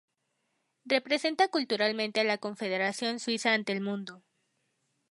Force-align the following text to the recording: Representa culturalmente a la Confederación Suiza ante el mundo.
Representa 0.85 1.47
culturalmente 1.47 2.21
a 2.21 2.23
la 2.23 2.39
Confederación 2.39 3.19
Suiza 3.19 3.53
ante 3.53 3.71
el 3.71 3.81
mundo. 3.81 4.23